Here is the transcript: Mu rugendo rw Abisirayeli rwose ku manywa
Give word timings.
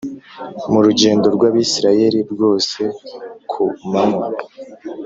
Mu 0.71 0.79
rugendo 0.85 1.25
rw 1.35 1.41
Abisirayeli 1.49 2.19
rwose 2.31 2.81
ku 3.51 3.63
manywa 3.91 4.27